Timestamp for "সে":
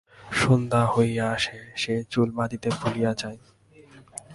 1.75-1.93